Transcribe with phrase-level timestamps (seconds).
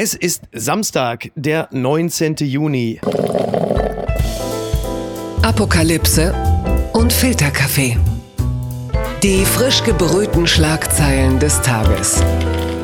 [0.00, 2.36] Es ist Samstag, der 19.
[2.36, 3.00] Juni.
[5.42, 6.32] Apokalypse
[6.92, 7.96] und Filterkaffee.
[9.24, 12.22] Die frisch gebrühten Schlagzeilen des Tages.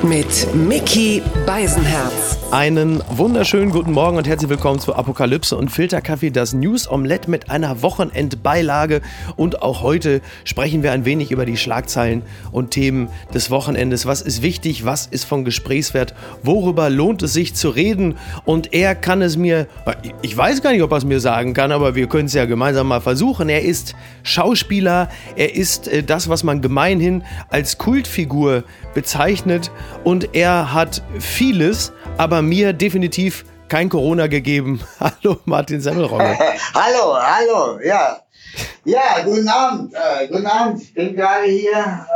[0.08, 2.36] Mit Mickey Beisenherz.
[2.50, 7.50] Einen wunderschönen guten Morgen und herzlich willkommen zu Apokalypse und Filterkaffee, das News Omelette mit
[7.50, 9.00] einer Wochenendbeilage.
[9.36, 14.04] Und auch heute sprechen wir ein wenig über die Schlagzeilen und Themen des Wochenendes.
[14.04, 14.84] Was ist wichtig?
[14.84, 16.14] Was ist von Gesprächswert?
[16.42, 18.18] Worüber lohnt es sich zu reden?
[18.44, 19.66] Und er kann es mir,
[20.20, 22.44] ich weiß gar nicht, ob er es mir sagen kann, aber wir können es ja
[22.44, 23.48] gemeinsam mal versuchen.
[23.48, 29.70] Er ist Schauspieler, er ist äh, das, was man gemeinhin als Kultfigur bezeichnet
[30.02, 34.80] und er hat vieles, aber mir definitiv kein Corona gegeben.
[35.00, 36.36] Hallo Martin Semmelrogge.
[36.74, 38.18] hallo, hallo, ja.
[38.84, 39.94] Ja, guten Abend.
[39.94, 40.82] Äh, guten Abend.
[40.82, 42.06] Ich bin gerade hier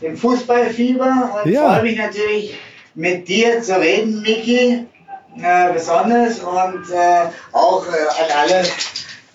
[0.00, 1.74] äh, im Fußballfieber und ja.
[1.74, 2.54] freue mich natürlich
[2.94, 4.86] mit dir zu reden, Miki.
[5.40, 8.64] Äh, besonders und äh, auch äh, an alle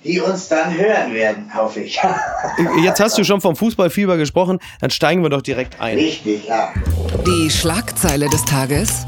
[0.08, 2.00] die uns dann hören werden, hoffe ich.
[2.82, 5.98] Jetzt hast du schon vom Fußballfieber gesprochen, dann steigen wir doch direkt ein.
[5.98, 6.74] Richtig, ja.
[7.28, 9.06] Die Schlagzeile des Tages.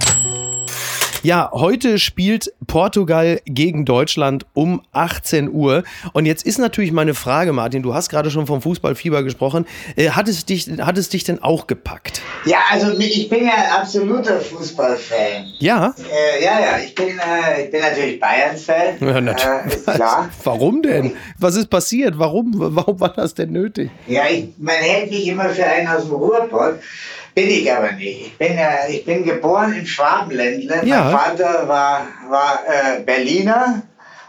[1.23, 5.83] Ja, heute spielt Portugal gegen Deutschland um 18 Uhr.
[6.11, 9.65] Und jetzt ist natürlich meine Frage, Martin, du hast gerade schon vom Fußballfieber gesprochen.
[9.95, 12.21] Äh, hat, es dich, hat es dich denn auch gepackt?
[12.43, 15.53] Ja, also ich bin ja ein absoluter Fußballfan.
[15.59, 15.93] Ja?
[15.97, 18.97] Äh, ja, ja, ich bin, äh, ich bin natürlich Bayern-Fan.
[18.99, 19.87] Ja, natürlich.
[19.87, 20.29] Äh, klar.
[20.43, 21.13] Warum denn?
[21.37, 22.19] Was ist passiert?
[22.19, 23.89] Warum, warum war das denn nötig?
[24.07, 26.79] Ja, ich, man hält mich immer für einen aus dem Ruhrpott.
[27.39, 28.25] Bin ich aber nicht.
[28.27, 30.81] Ich bin, äh, ich bin geboren im Schwabenländle.
[30.83, 31.03] Ja.
[31.03, 33.81] Mein Vater war, war äh, Berliner.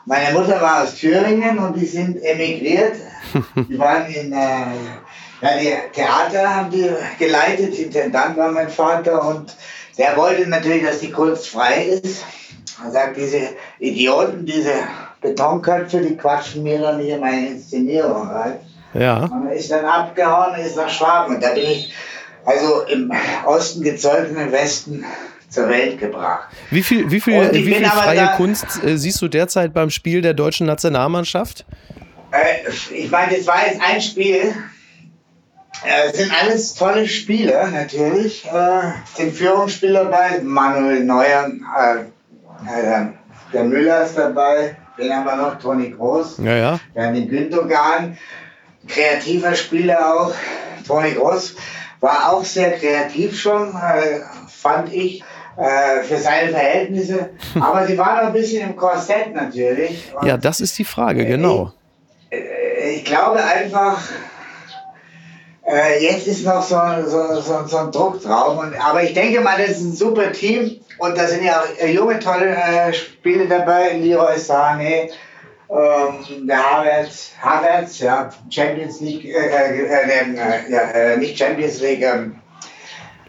[0.07, 2.95] Meine Mutter war aus Thüringen und die sind emigriert.
[3.69, 4.37] die waren in äh,
[5.43, 6.89] ja, die Theater haben die
[7.19, 7.77] geleitet.
[7.81, 9.57] Intendant war mein Vater und
[9.99, 12.25] der wollte natürlich, dass die Kunst frei ist.
[12.85, 13.41] Er sagt, diese
[13.81, 14.75] Idioten, diese
[15.21, 18.61] Betonköpfe, die quatschen mir dann hier meine Inszenierung rein.
[18.95, 19.25] Ja.
[19.25, 21.35] Und er ist dann abgehauen und ist nach Schwaben.
[21.35, 21.93] Und da bin ich
[22.45, 23.13] also im
[23.47, 25.05] Osten gezeugt und im Westen
[25.49, 26.49] zur Welt gebracht.
[26.71, 30.35] Wie viel, wie viel, wie viel freie Kunst äh, siehst du derzeit beim Spiel der
[30.35, 31.67] deutschen Nationalmannschaft?
[32.31, 34.55] Äh, ich meine, das war jetzt ein Spiel.
[35.85, 38.47] Es äh, sind alles tolle Spieler, natürlich.
[38.47, 40.41] Äh, sind Führungsspieler dabei.
[40.43, 42.01] Manuel Neuer, äh,
[42.67, 43.07] äh,
[43.53, 44.77] der Müller ist dabei.
[44.99, 46.39] Den haben wir noch, Toni Groß.
[46.39, 46.81] Ja, ja.
[46.95, 48.19] Dann den Gündogan.
[48.87, 50.35] Kreativer Spieler auch,
[50.87, 51.55] Toni Groß.
[52.01, 55.23] War auch sehr kreativ schon, äh, fand ich,
[55.57, 57.31] äh, für seine Verhältnisse.
[57.61, 60.13] Aber sie war noch ein bisschen im Korsett natürlich.
[60.19, 61.73] Und ja, das ist die Frage, genau.
[62.31, 64.01] Ich, äh, ich glaube einfach,
[65.67, 68.59] äh, jetzt ist noch so, so, so, so, ein Druck drauf.
[68.59, 70.81] Und, aber ich denke mal, das ist ein super Team.
[70.99, 73.93] Und da sind ja auch junge, tolle äh, Spiele dabei.
[73.93, 75.11] Leroy Sané,
[75.71, 82.03] ähm, der Havertz, Havertz, ja, Champions League, äh, äh, äh, ja, äh, nicht Champions League,
[82.03, 82.37] ähm,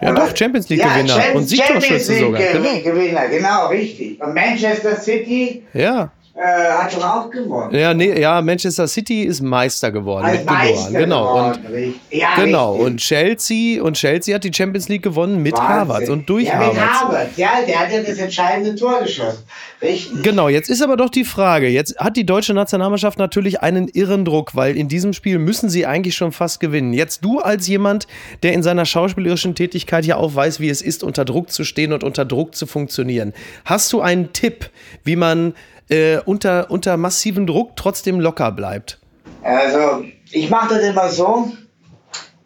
[0.01, 2.41] ja, doch, Champions League Gewinner ja, und Siegtorschütze sogar.
[2.41, 2.81] Genau.
[2.81, 4.19] Gewinner, genau, richtig.
[4.19, 5.63] Und Manchester City.
[5.73, 6.11] Ja.
[6.33, 7.75] Äh, hat schon auch gewonnen.
[7.75, 11.27] Ja, nee, ja, Manchester City ist Meister geworden Als mit Meister Genau.
[11.27, 12.73] Geworden, und, ja, genau.
[12.75, 15.67] Und Chelsea und Chelsea hat die Champions League gewonnen mit Wahnsinn.
[15.67, 16.75] Harvards und durch ja, Harvards.
[16.75, 19.43] Mit Harvards, ja, der hat ja das entscheidende Tor geschossen.
[19.81, 20.23] Richtig.
[20.23, 21.67] Genau, jetzt ist aber doch die Frage.
[21.67, 25.85] Jetzt hat die deutsche Nationalmannschaft natürlich einen irren Druck, weil in diesem Spiel müssen sie
[25.85, 26.93] eigentlich schon fast gewinnen.
[26.93, 28.07] Jetzt du als jemand,
[28.41, 31.91] der in seiner schauspielerischen Tätigkeit ja auch weiß, wie es ist, unter Druck zu stehen
[31.91, 33.33] und unter Druck zu funktionieren.
[33.65, 34.69] Hast du einen Tipp,
[35.03, 35.55] wie man
[35.91, 38.99] äh, unter, unter massivem Druck trotzdem locker bleibt?
[39.43, 41.51] Also, ich mache das immer so,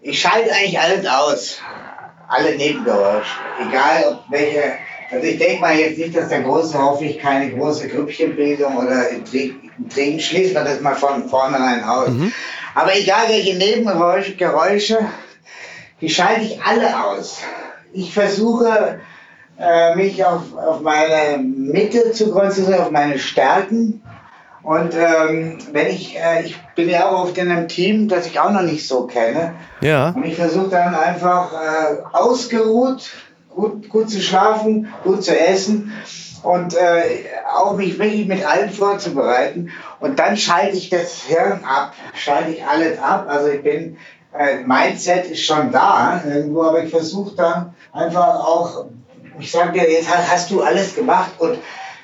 [0.02, 1.58] ich schalte eigentlich alles aus.
[2.28, 3.30] Alle Nebengeräusche.
[3.70, 4.64] Egal, ob welche.
[5.12, 9.10] Also, ich denke mal jetzt nicht, dass der große, hoffe ich, keine große Grüppchenbildung oder
[9.10, 12.10] Intrigen schließt man das mal von vornherein aus.
[12.10, 12.34] Mhm.
[12.74, 14.98] Aber egal, welche Nebengeräusche, Geräusche,
[16.02, 17.40] die schalte ich alle aus.
[17.94, 19.00] Ich versuche,
[19.60, 21.38] äh, mich auf, auf meine
[21.72, 24.04] Mitte zu konzentrieren, auf meine Stärken.
[24.64, 28.40] Und ähm, wenn ich, äh, ich bin ja auch oft in einem Team, das ich
[28.40, 29.54] auch noch nicht so kenne.
[29.82, 30.10] Ja.
[30.10, 33.10] Und ich versuche dann einfach äh, ausgeruht,
[33.50, 35.94] gut, gut zu schlafen, gut zu essen
[36.42, 37.26] und äh,
[37.56, 39.72] auch mich wirklich mit allem vorzubereiten.
[40.00, 43.28] Und dann schalte ich das Hirn ab, schalte ich alles ab.
[43.30, 43.98] Also ich bin,
[44.38, 48.86] äh, Mindset ist schon da irgendwo, aber ich versuche dann einfach auch
[49.40, 51.60] ich sage dir, jetzt hast du alles gemacht und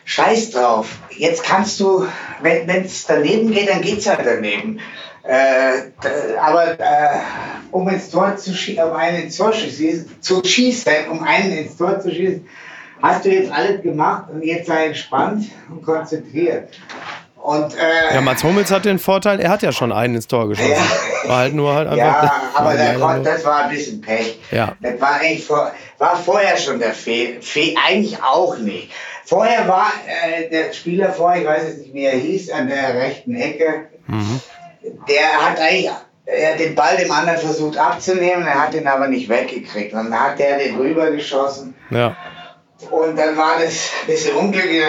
[0.06, 0.88] scheiß drauf.
[1.18, 2.08] Jetzt kannst du,
[2.42, 4.80] wenn es daneben geht, dann geht es halt daneben.
[5.24, 5.92] Äh,
[6.40, 7.20] aber äh,
[7.72, 12.00] um ins Tor zu schießen, um einen ins Tor zu schießen, um einen ins Tor
[12.00, 12.48] zu schießen,
[13.02, 16.70] hast du jetzt alles gemacht und jetzt sei entspannt und konzentriert.
[17.42, 20.48] Und, äh, ja, Mats Hummels hat den Vorteil, er hat ja schon einen ins Tor
[20.48, 20.72] geschossen.
[21.24, 22.24] Ja, war halt nur halt einfach.
[22.24, 24.40] Ja, aber der Kon das war ein bisschen Pech.
[24.52, 24.76] Ja.
[24.80, 27.42] Das war eigentlich vor, war vorher schon der Fehl.
[27.42, 28.92] Fehl eigentlich auch nicht.
[29.26, 32.96] Vorher war äh, der Spieler vor, ich weiß jetzt nicht, wie er hieß, an der
[32.96, 33.88] rechten Ecke.
[34.08, 34.42] Mhm.
[35.08, 35.90] Der hat eigentlich
[36.26, 39.94] er den Ball dem anderen versucht abzunehmen, er hat ihn aber nicht weggekriegt.
[39.94, 41.76] Und dann hat der den rübergeschossen.
[41.90, 42.16] Ja.
[42.90, 44.82] Und dann war das ein bisschen unglücklich.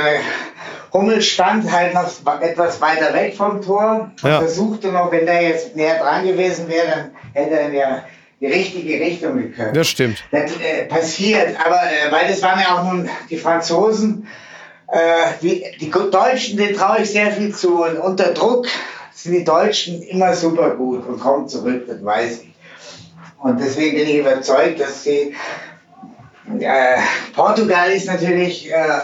[0.93, 2.11] Hummel stand halt noch
[2.41, 4.41] etwas weiter weg vom Tor und ja.
[4.41, 8.05] versuchte noch, wenn der jetzt näher dran gewesen wäre, dann hätte er ja
[8.41, 9.77] die richtige Richtung geköpft.
[9.77, 10.23] Das stimmt.
[10.31, 14.27] Das äh, passiert, aber äh, weil das waren ja auch nun die Franzosen,
[14.89, 14.99] äh,
[15.41, 18.67] die, die Deutschen, denen traue ich sehr viel zu und unter Druck
[19.15, 22.55] sind die Deutschen immer super gut und kommen zurück, das weiß ich.
[23.39, 25.35] Und deswegen bin ich überzeugt, dass sie
[26.61, 26.97] äh,
[27.35, 29.01] Portugal ist natürlich äh,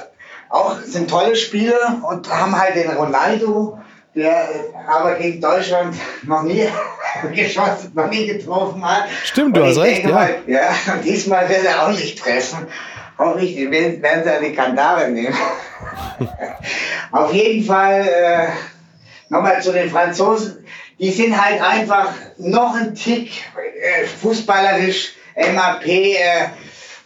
[0.51, 3.79] auch sind tolle Spieler und haben halt den Ronaldo,
[4.15, 4.49] der
[4.89, 6.67] aber gegen Deutschland noch nie
[7.35, 9.05] geschossen, noch nie getroffen hat.
[9.25, 10.05] Stimmt, du hast recht.
[10.05, 10.11] Ja.
[10.11, 12.67] Mal, ja, und diesmal wird er auch nicht treffen.
[13.19, 15.37] Hoffe ich, werden, werden sie die Kandare nehmen.
[17.11, 18.47] Auf jeden Fall, äh,
[19.29, 20.65] nochmal zu den Franzosen,
[20.99, 26.49] die sind halt einfach noch ein Tick äh, fußballerisch, MAP, äh,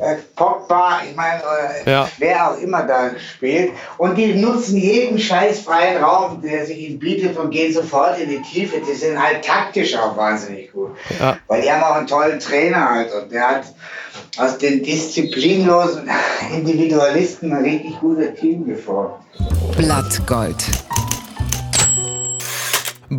[0.03, 1.43] äh, Pogba, ich meine,
[1.85, 2.09] äh, ja.
[2.19, 3.73] wer auch immer da spielt.
[3.99, 8.29] Und die nutzen jeden scheiß freien Raum, der sich ihnen bietet und gehen sofort in
[8.29, 8.81] die Tiefe.
[8.81, 10.91] Die sind halt taktisch auch wahnsinnig gut.
[11.21, 11.39] Ja.
[11.47, 13.63] Weil die haben auch einen tollen Trainer halt und der hat
[14.39, 16.11] aus den disziplinlosen
[16.53, 19.15] Individualisten ein richtig gutes Team geformt.
[19.77, 20.57] Blattgold.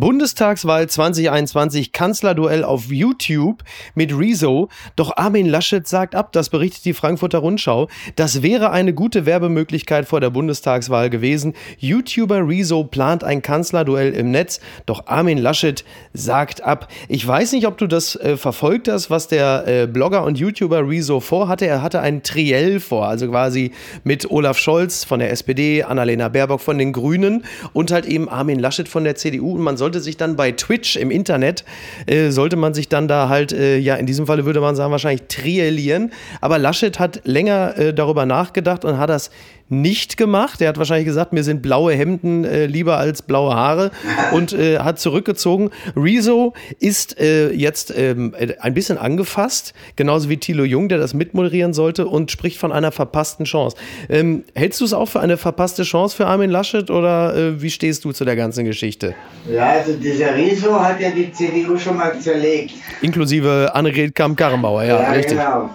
[0.00, 3.62] Bundestagswahl 2021 Kanzlerduell auf YouTube
[3.94, 4.68] mit Rezo.
[4.96, 7.88] Doch Armin Laschet sagt ab, das berichtet die Frankfurter Rundschau.
[8.16, 11.54] Das wäre eine gute Werbemöglichkeit vor der Bundestagswahl gewesen.
[11.78, 14.58] YouTuber Rezo plant ein Kanzlerduell im Netz.
[14.86, 16.88] Doch Armin Laschet sagt ab.
[17.08, 20.88] Ich weiß nicht, ob du das äh, verfolgt hast, was der äh, Blogger und YouTuber
[20.88, 21.66] Rezo vorhatte.
[21.66, 23.70] Er hatte ein Triell vor, also quasi
[24.02, 28.58] mit Olaf Scholz von der SPD, Annalena Baerbock von den Grünen und halt eben Armin
[28.58, 29.52] Laschet von der CDU.
[29.52, 31.62] Und man sollte sich dann bei Twitch im Internet,
[32.06, 34.90] äh, sollte man sich dann da halt, äh, ja, in diesem Falle würde man sagen,
[34.92, 36.10] wahrscheinlich triellieren.
[36.40, 39.30] Aber Laschet hat länger äh, darüber nachgedacht und hat das
[39.68, 40.60] nicht gemacht.
[40.60, 43.90] Er hat wahrscheinlich gesagt, mir sind blaue Hemden äh, lieber als blaue Haare
[44.32, 45.70] und äh, hat zurückgezogen.
[45.96, 51.72] Rezo ist äh, jetzt ähm, ein bisschen angefasst, genauso wie Thilo Jung, der das mitmoderieren
[51.72, 53.76] sollte und spricht von einer verpassten Chance.
[54.08, 57.70] Ähm, hältst du es auch für eine verpasste Chance für Armin Laschet oder äh, wie
[57.70, 59.14] stehst du zu der ganzen Geschichte?
[59.50, 62.74] Ja, also dieser Rezo hat ja die CDU schon mal zerlegt.
[63.00, 65.38] Inklusive Annegret Kamm-Karrenbauer, ja, ja, richtig.
[65.38, 65.70] Genau.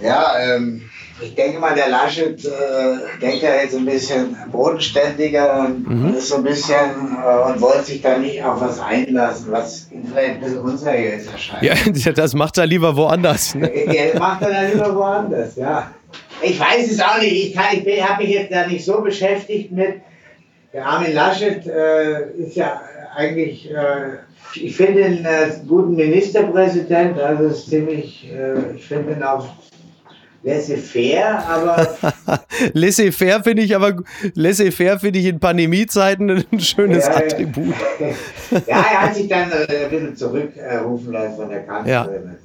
[0.00, 0.82] Ja, ähm
[1.20, 2.50] ich denke mal, der Laschet äh,
[3.22, 6.14] denkt ja jetzt ein bisschen bodenständiger und mhm.
[6.14, 10.04] ist so ein bisschen äh, und wollte sich da nicht auf was einlassen, was ihm
[10.06, 11.62] vielleicht ein bisschen unseriös erscheint.
[11.62, 13.54] Ja, das macht er lieber woanders.
[13.54, 13.70] Ne?
[13.86, 15.90] Ja, macht er dann lieber woanders, ja.
[16.42, 17.32] Ich weiß es auch nicht.
[17.32, 20.02] Ich, ich habe mich jetzt da nicht so beschäftigt mit.
[20.74, 22.82] Der Armin Laschet äh, ist ja
[23.14, 24.18] eigentlich, äh,
[24.54, 29.48] ich finde ihn einen guten Ministerpräsident, also ist ziemlich, äh, ich finde ihn auch
[30.46, 31.98] laissez-faire, aber.
[32.72, 33.96] laissez-faire finde ich aber,
[34.34, 37.74] laissez-faire finde ich in Pandemiezeiten ein schönes ja, Attribut.
[38.50, 42.36] ja, er hat sich dann äh, ein bisschen zurückrufen lassen von der Kanzlerin.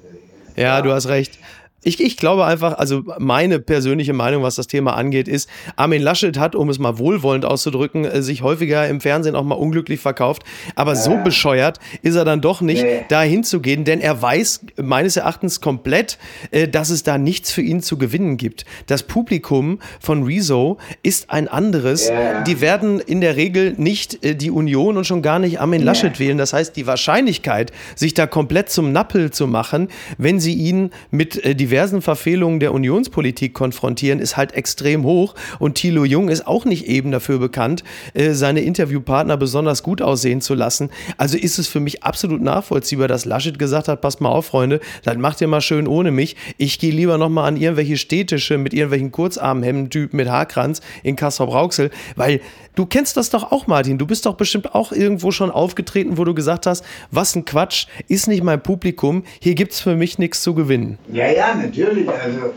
[0.55, 0.63] Ja.
[0.63, 1.37] ja, du hast recht.
[1.83, 6.37] Ich, ich glaube einfach, also meine persönliche Meinung, was das Thema angeht, ist, Armin Laschet
[6.37, 10.43] hat, um es mal wohlwollend auszudrücken, äh, sich häufiger im Fernsehen auch mal unglücklich verkauft.
[10.75, 13.05] Aber so bescheuert ist er dann doch nicht, nee.
[13.09, 16.19] da hinzugehen, denn er weiß meines Erachtens komplett,
[16.51, 18.65] äh, dass es da nichts für ihn zu gewinnen gibt.
[18.85, 22.09] Das Publikum von Rezo ist ein anderes.
[22.09, 22.41] Ja.
[22.43, 26.13] Die werden in der Regel nicht äh, die Union und schon gar nicht Armin Laschet
[26.13, 26.19] ja.
[26.19, 26.37] wählen.
[26.37, 29.87] Das heißt, die Wahrscheinlichkeit, sich da komplett zum Nappel zu machen,
[30.19, 35.35] wenn sie ihn mit äh, diversen Verfehlungen der Unionspolitik konfrontieren, ist halt extrem hoch.
[35.57, 40.41] Und Thilo Jung ist auch nicht eben dafür bekannt, äh, seine Interviewpartner besonders gut aussehen
[40.41, 40.89] zu lassen.
[41.17, 44.81] Also ist es für mich absolut nachvollziehbar, dass Laschet gesagt hat, passt mal auf, Freunde,
[45.03, 46.35] dann macht ihr mal schön ohne mich.
[46.57, 51.89] Ich gehe lieber noch mal an irgendwelche Städtische mit irgendwelchen Kurzarmhemden-Typen mit Haarkranz in Kassel-Brauxel,
[52.17, 52.41] weil
[52.75, 53.97] du kennst das doch auch, Martin.
[53.97, 57.87] Du bist doch bestimmt auch irgendwo schon aufgetreten, wo du gesagt hast, was ein Quatsch,
[58.07, 60.97] ist nicht mein Publikum, hier gibt es für mich nichts zu gewinnen.
[61.11, 62.07] Ja, ja, natürlich.
[62.09, 62.53] Also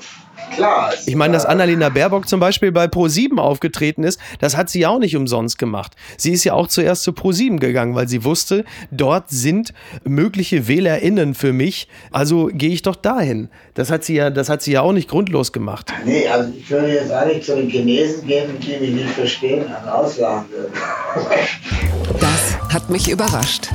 [0.55, 0.93] Klar.
[1.07, 4.88] Ich meine, dass Annalena Baerbock zum Beispiel bei Pro7 aufgetreten ist, das hat sie ja
[4.88, 5.93] auch nicht umsonst gemacht.
[6.17, 9.73] Sie ist ja auch zuerst zu Pro7 gegangen, weil sie wusste, dort sind
[10.05, 13.49] mögliche WählerInnen für mich, also gehe ich doch dahin.
[13.75, 15.93] Das hat sie ja, das hat sie ja auch nicht grundlos gemacht.
[16.05, 20.47] Nee, also ich würde jetzt eigentlich zu den Chinesen gehen, die mich nicht verstehen, auslachen
[20.50, 20.73] würden.
[22.21, 23.69] Das hat mich überrascht.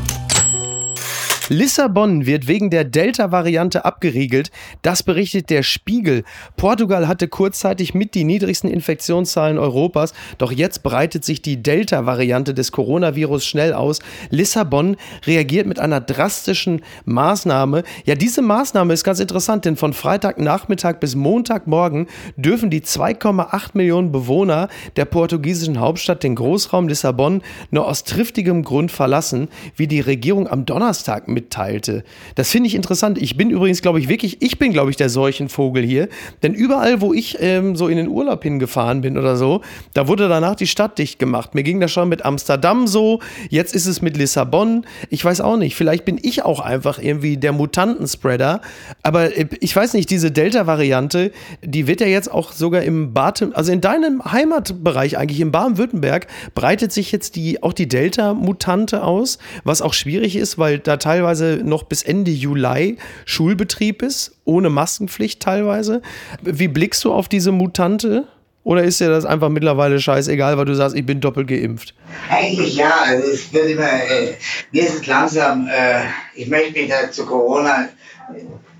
[1.50, 4.52] Lissabon wird wegen der Delta-Variante abgeriegelt.
[4.84, 6.24] Das berichtet der Spiegel.
[6.58, 10.14] Portugal hatte kurzzeitig mit die niedrigsten Infektionszahlen Europas.
[10.38, 14.00] Doch jetzt breitet sich die Delta-Variante des Coronavirus schnell aus.
[14.30, 17.84] Lissabon reagiert mit einer drastischen Maßnahme.
[18.06, 22.06] Ja, diese Maßnahme ist ganz interessant, denn von Freitagnachmittag bis Montagmorgen
[22.38, 27.42] dürfen die 2,8 Millionen Bewohner der portugiesischen Hauptstadt den Großraum Lissabon
[27.72, 32.04] nur aus triftigem Grund verlassen, wie die Regierung am Donnerstag mit mitteilte.
[32.36, 33.18] Das finde ich interessant.
[33.18, 36.10] Ich bin übrigens, glaube ich, wirklich, ich bin, glaube ich, der Seuchenvogel hier.
[36.44, 39.62] Denn überall, wo ich ähm, so in den Urlaub hingefahren bin oder so,
[39.94, 41.56] da wurde danach die Stadt dicht gemacht.
[41.56, 44.86] Mir ging das schon mit Amsterdam so, jetzt ist es mit Lissabon.
[45.10, 48.62] Ich weiß auch nicht, vielleicht bin ich auch einfach irgendwie der Mutantenspreader.
[49.02, 51.32] Aber äh, ich weiß nicht, diese Delta-Variante,
[51.64, 56.28] die wird ja jetzt auch sogar im Baden, also in deinem Heimatbereich eigentlich, im Baden-Württemberg,
[56.54, 61.29] breitet sich jetzt die, auch die Delta-Mutante aus, was auch schwierig ist, weil da teilweise
[61.30, 66.02] teilweise noch bis Ende Juli Schulbetrieb ist, ohne Maskenpflicht teilweise.
[66.42, 68.28] Wie blickst du auf diese Mutante?
[68.64, 71.94] Oder ist dir das einfach mittlerweile scheißegal, weil du sagst, ich bin doppelt geimpft?
[72.30, 72.92] Eigentlich ja.
[73.06, 74.36] Also es wird immer, äh,
[74.72, 76.02] mir ist es langsam, äh,
[76.36, 77.90] ich möchte mich da zu Corona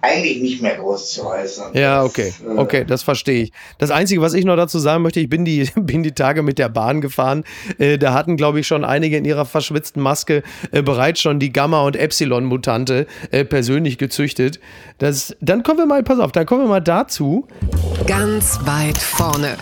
[0.02, 1.74] eigentlich nicht mehr groß zu äußern.
[1.74, 2.34] Ja, okay.
[2.44, 3.52] Das, äh, okay, das verstehe ich.
[3.78, 6.58] Das Einzige, was ich noch dazu sagen möchte, ich bin die, bin die Tage mit
[6.58, 7.44] der Bahn gefahren.
[7.78, 11.52] Äh, da hatten, glaube ich, schon einige in ihrer verschwitzten Maske äh, bereits schon die
[11.52, 14.60] Gamma- und Epsilon-Mutante äh, persönlich gezüchtet.
[14.98, 17.48] Das, dann kommen wir mal, pass auf, dann kommen wir mal dazu.
[18.06, 19.58] Ganz weit vorne.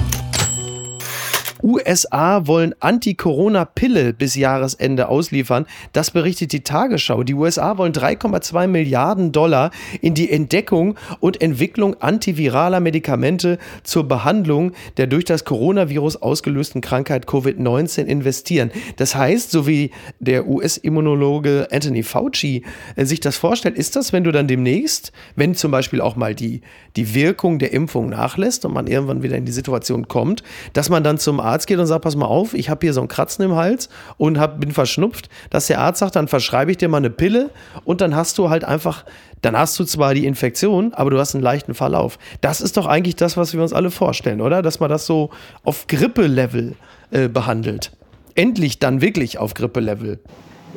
[1.68, 5.66] USA wollen Anti-Corona-Pille bis Jahresende ausliefern.
[5.92, 7.24] Das berichtet die Tagesschau.
[7.24, 14.72] Die USA wollen 3,2 Milliarden Dollar in die Entdeckung und Entwicklung antiviraler Medikamente zur Behandlung
[14.96, 18.72] der durch das Coronavirus ausgelösten Krankheit Covid-19 investieren.
[18.96, 22.64] Das heißt, so wie der US-Immunologe Anthony Fauci
[22.96, 26.34] äh, sich das vorstellt, ist das, wenn du dann demnächst, wenn zum Beispiel auch mal
[26.34, 26.62] die,
[26.96, 31.04] die Wirkung der Impfung nachlässt und man irgendwann wieder in die Situation kommt, dass man
[31.04, 33.46] dann zum Arzt geht und sagt, pass mal auf, ich habe hier so ein Kratzen
[33.46, 36.98] im Hals und hab, bin verschnupft, dass der Arzt sagt, dann verschreibe ich dir mal
[36.98, 37.50] eine Pille
[37.84, 39.06] und dann hast du halt einfach,
[39.42, 42.20] dann hast du zwar die Infektion, aber du hast einen leichten Verlauf.
[42.42, 44.62] Das ist doch eigentlich das, was wir uns alle vorstellen, oder?
[44.62, 45.30] Dass man das so
[45.64, 46.76] auf Grippe-Level
[47.12, 47.92] äh, behandelt.
[48.36, 50.20] Endlich dann wirklich auf Grippe-Level.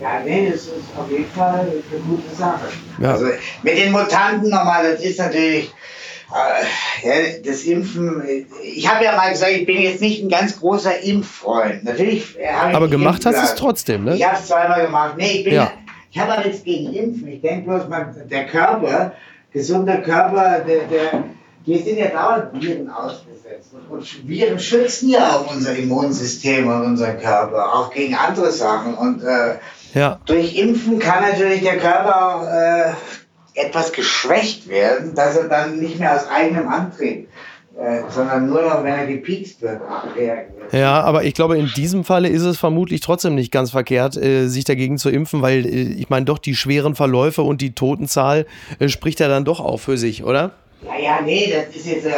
[0.01, 2.69] Ja, nee, das ist auf jeden Fall eine gute Sache.
[3.01, 3.13] Ja.
[3.13, 3.27] Also
[3.63, 5.71] mit den Mutanten nochmal, das ist natürlich
[7.03, 7.13] ja,
[7.45, 8.23] das Impfen,
[8.63, 11.85] ich habe ja mal gesagt, ich bin jetzt nicht ein ganz großer Impffreund.
[11.85, 12.37] Natürlich
[12.73, 14.17] Aber gemacht hast du es trotzdem, ne?
[14.17, 15.15] Ich habe es zweimal gemacht.
[15.17, 15.73] Nee, ich bin ja.
[16.11, 17.29] ich habe aber nichts gegen Impfen.
[17.29, 19.13] Ich denke bloß, man, der Körper,
[19.53, 21.25] gesunder Körper, der, der,
[21.65, 23.71] wir sind ja dauernd Viren ausgesetzt.
[23.89, 28.95] Und, Viren schützen ja auch unser Immunsystem und unser Körper, auch gegen andere Sachen.
[28.95, 29.57] Und äh,
[29.95, 30.21] ja.
[30.27, 32.93] durch Impfen kann natürlich der Körper auch äh,
[33.55, 37.29] etwas geschwächt werden, dass er dann nicht mehr aus eigenem Antrieb
[37.81, 39.81] äh, sondern nur noch, wenn er gepiekst wird.
[40.73, 44.49] Ja, aber ich glaube, in diesem Falle ist es vermutlich trotzdem nicht ganz verkehrt, äh,
[44.49, 48.47] sich dagegen zu impfen, weil äh, ich meine, doch die schweren Verläufe und die Totenzahl
[48.81, 50.53] äh, spricht ja dann doch auch für sich, oder?
[50.85, 52.11] Ja, ja, nee, das ist jetzt, äh,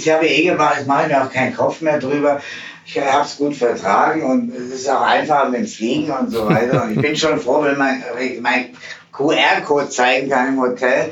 [0.00, 2.40] ich habe eh gemacht, ich mache mir auch keinen Kopf mehr drüber.
[2.86, 6.48] Ich habe es gut vertragen und es ist auch einfach mit dem Fliegen und so
[6.48, 6.84] weiter.
[6.84, 8.02] Und ich bin schon froh, wenn mein,
[8.40, 8.70] mein
[9.12, 11.10] QR-Code zeigen kann im Hotel.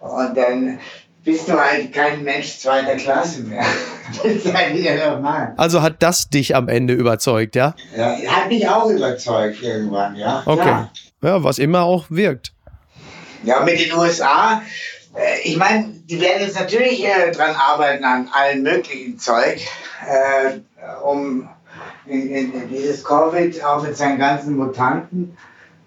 [0.00, 0.78] Und dann
[1.24, 3.64] bist du halt kein Mensch zweiter Klasse mehr.
[4.22, 5.54] das ist halt wieder normal.
[5.56, 7.74] Also hat das dich am Ende überzeugt, ja?
[7.96, 10.42] Ja, hat mich auch überzeugt irgendwann, ja.
[10.44, 10.62] Okay.
[10.62, 10.92] Klar.
[11.22, 12.52] Ja, was immer auch wirkt.
[13.42, 14.60] Ja, mit den USA,
[15.42, 19.60] ich meine, die werden jetzt natürlich äh, dran arbeiten an allen möglichen Zeug,
[20.06, 20.58] äh,
[21.02, 21.48] um
[22.06, 25.36] in, in dieses Covid auch mit seinen ganzen Mutanten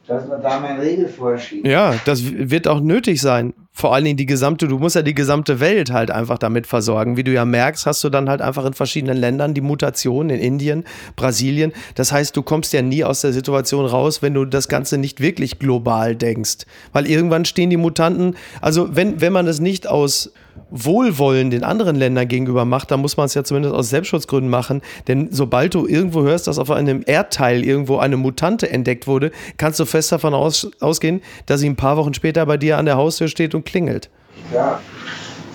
[0.09, 1.67] dass man da mal Regel vorschiebt.
[1.67, 3.53] Ja, das wird auch nötig sein.
[3.79, 7.15] Vor allen Dingen die gesamte, du musst ja die gesamte Welt halt einfach damit versorgen.
[7.15, 10.41] Wie du ja merkst, hast du dann halt einfach in verschiedenen Ländern die Mutation, in
[10.41, 10.83] Indien,
[11.15, 11.71] Brasilien.
[11.95, 15.21] Das heißt, du kommst ja nie aus der Situation raus, wenn du das Ganze nicht
[15.21, 16.65] wirklich global denkst.
[16.91, 20.33] Weil irgendwann stehen die Mutanten, also wenn, wenn man es nicht aus
[20.71, 24.81] Wohlwollen den anderen Ländern gegenüber macht, dann muss man es ja zumindest aus Selbstschutzgründen machen.
[25.07, 29.79] Denn sobald du irgendwo hörst, dass auf einem Erdteil irgendwo eine Mutante entdeckt wurde, kannst
[29.79, 32.97] du fest davon aus, ausgehen, dass sie ein paar Wochen später bei dir an der
[32.97, 34.09] Haustür steht und klingelt.
[34.53, 34.79] Ja,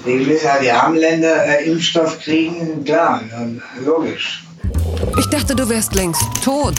[0.06, 3.21] Die müssen ja die armen Länder äh, Impfstoff kriegen, klar,
[3.85, 4.44] logisch.
[5.18, 6.75] Ich dachte, du wärst längst tot.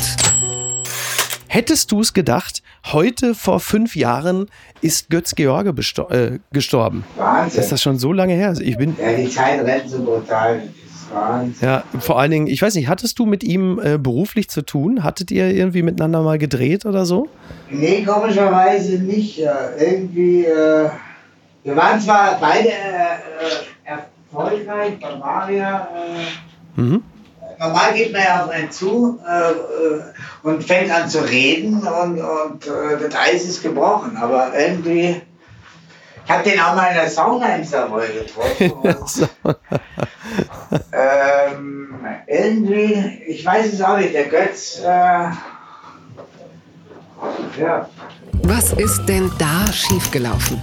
[1.47, 2.61] Hättest du es gedacht,
[2.91, 4.47] heute vor fünf Jahren
[4.81, 5.69] ist Götz George
[6.09, 7.03] äh, gestorben?
[7.15, 7.61] Wahnsinn.
[7.61, 8.49] Ist das schon so lange her?
[8.49, 10.63] Also ich bin ja, die Zeit rennt so brutal.
[11.61, 15.03] Ja, vor allen Dingen, ich weiß nicht, hattest du mit ihm äh, beruflich zu tun?
[15.03, 17.29] Hattet ihr irgendwie miteinander mal gedreht oder so?
[17.69, 19.37] Nee, komischerweise nicht.
[19.37, 20.89] Ja, irgendwie, äh,
[21.65, 23.93] wir waren zwar beide äh, äh
[24.31, 25.89] erfolgreich, Bavaria.
[26.77, 27.03] Äh, mhm
[27.59, 30.01] normal geht man ja auf einen zu äh, äh,
[30.43, 34.17] und fängt an zu reden und, und äh, das Eis ist gebrochen.
[34.17, 35.21] Aber irgendwie,
[36.25, 39.29] ich habe den auch mal in der Sauna im Savoy getroffen.
[40.91, 41.95] ähm,
[42.27, 45.29] irgendwie, ich weiß es auch nicht, der Götz, äh,
[47.59, 47.89] ja.
[48.43, 50.61] Was ist denn da schiefgelaufen?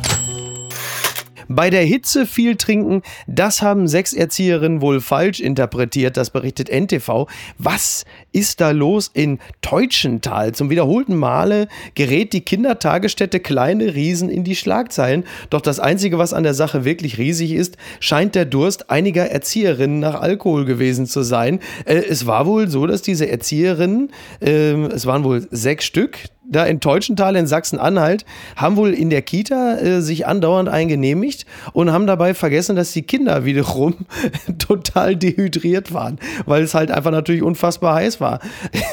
[1.55, 7.27] Bei der Hitze viel trinken, das haben sechs Erzieherinnen wohl falsch interpretiert, das berichtet NTV.
[7.59, 10.53] Was ist da los in Teutschenthal?
[10.53, 15.25] Zum wiederholten Male gerät die Kindertagesstätte Kleine Riesen in die Schlagzeilen.
[15.51, 20.01] Doch das Einzige, was an der Sache wirklich riesig ist, scheint der Durst einiger Erzieherinnen
[20.01, 21.61] nach Alkohol gewesen zu sein.
[21.85, 26.65] Äh, es war wohl so, dass diese Erzieherinnen, äh, es waren wohl sechs Stück, da
[26.65, 28.25] in Teutschenthal in Sachsen-Anhalt
[28.57, 33.03] haben wohl in der Kita äh, sich andauernd eingenehmigt und haben dabei vergessen, dass die
[33.03, 33.95] Kinder wiederum
[34.59, 38.41] total dehydriert waren, weil es halt einfach natürlich unfassbar heiß war.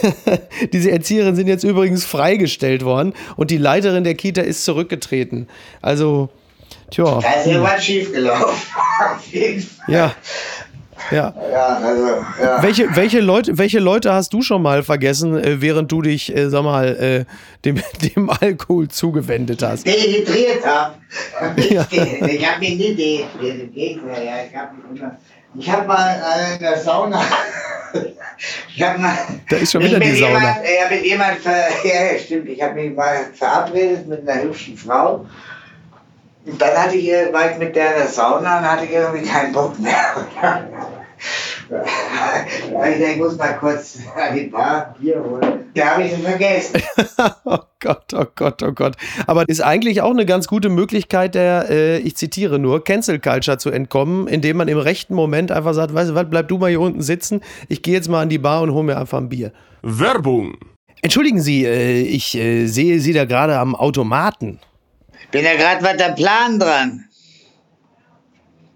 [0.73, 5.47] Diese Erzieherinnen sind jetzt übrigens freigestellt worden und die Leiterin der Kita ist zurückgetreten.
[5.81, 6.29] Also,
[6.91, 7.19] tja.
[7.19, 8.55] Da ist irgendwas schiefgelaufen.
[9.15, 9.93] Auf jeden Fall.
[9.93, 10.15] Ja.
[11.11, 11.33] Ja.
[11.51, 12.07] ja, also,
[12.41, 12.63] ja.
[12.63, 16.49] Welche, welche, Leute, welche Leute hast du schon mal vergessen, äh, während du dich, äh,
[16.49, 17.25] sag mal, äh,
[17.65, 17.81] dem,
[18.15, 19.85] dem Alkohol zugewendet hast?
[19.85, 20.95] Dehydriert habe.
[21.69, 21.85] Ja.
[21.91, 24.69] Ich habe mich nie dehydriert, ich habe
[25.57, 27.21] ich hab mal äh, in der Sauna.
[28.75, 29.17] ich hab mal.
[29.49, 30.37] Da ist schon wieder die Sauna.
[30.37, 32.49] Jemand, ja, mit jemand, ja, stimmt.
[32.49, 35.25] Ich habe mich mal verabredet mit einer hübschen Frau.
[36.45, 39.25] Und dann hatte ich, war ich mit der in der Sauna und hatte ich irgendwie
[39.25, 39.93] keinen Bock mehr.
[41.69, 45.65] ich denke, ich muss mal kurz an die Bar Bier holen.
[45.73, 46.81] Da habe ich es vergessen.
[47.45, 48.95] oh Gott, oh Gott, oh Gott.
[49.27, 53.57] Aber ist eigentlich auch eine ganz gute Möglichkeit der, äh, ich zitiere nur, Cancel Culture
[53.57, 56.69] zu entkommen, indem man im rechten Moment einfach sagt, weißt du was, bleib du mal
[56.69, 59.29] hier unten sitzen, ich gehe jetzt mal an die Bar und hole mir einfach ein
[59.29, 59.51] Bier.
[59.81, 60.57] Werbung.
[61.01, 64.59] Entschuldigen Sie, äh, ich äh, sehe Sie da gerade am Automaten.
[65.31, 67.05] Bin da gerade was der Plan dran.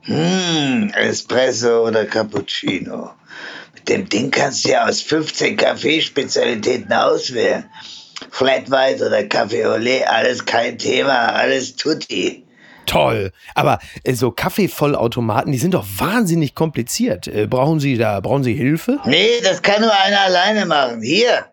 [0.02, 3.12] Hm, Espresso oder Cappuccino.
[3.74, 7.66] Mit dem Ding kannst du ja aus 15 Kaffeespezialitäten auswählen.
[8.30, 12.46] Flat White oder Kaffee Olé, alles kein Thema, alles tutti.
[12.86, 13.32] Toll.
[13.56, 17.28] Aber äh, so Kaffeevollautomaten, die sind doch wahnsinnig kompliziert.
[17.28, 19.00] Äh, brauchen Sie da, brauchen Sie Hilfe?
[19.06, 21.02] Nee, das kann nur einer alleine machen.
[21.02, 21.46] Hier,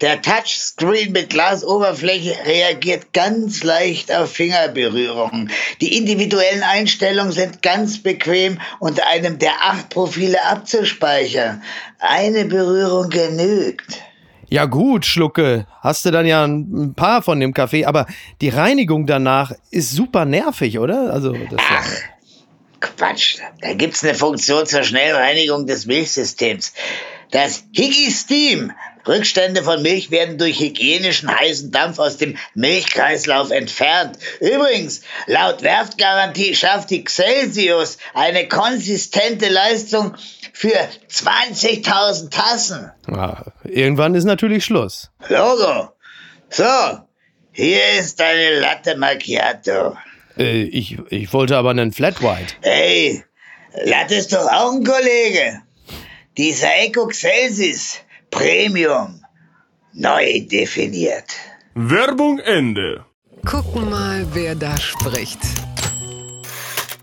[0.00, 5.50] der Touchscreen mit Glasoberfläche reagiert ganz leicht auf Fingerberührungen.
[5.80, 11.62] Die individuellen Einstellungen sind ganz bequem unter einem der acht Profile abzuspeichern.
[11.98, 14.00] Eine Berührung genügt.
[14.48, 18.06] Ja gut, Schlucke, hast du dann ja ein paar von dem Kaffee, aber
[18.40, 21.12] die Reinigung danach ist super nervig, oder?
[21.12, 21.92] Also Ach,
[22.80, 23.36] Quatsch.
[23.60, 26.72] Da gibt's eine Funktion zur Schnellreinigung des Milchsystems.
[27.30, 28.72] Das Higgy Steam
[29.06, 34.18] Rückstände von Milch werden durch hygienischen heißen Dampf aus dem Milchkreislauf entfernt.
[34.40, 40.14] Übrigens, laut Werftgarantie schafft die Celsius eine konsistente Leistung
[40.52, 42.90] für 20.000 Tassen.
[43.08, 45.10] Ja, irgendwann ist natürlich Schluss.
[45.28, 45.90] Logo.
[46.50, 46.64] So,
[47.52, 49.96] hier ist deine Latte Macchiato.
[50.36, 52.54] Äh, ich, ich wollte aber einen Flat White.
[52.62, 53.24] Hey,
[53.84, 55.62] Latte ist doch auch ein Kollege.
[56.36, 57.98] Dieser Eco Celsius
[58.30, 59.20] Premium
[59.92, 61.30] neu definiert.
[61.74, 63.04] Werbung Ende.
[63.44, 65.40] Gucken mal, wer da spricht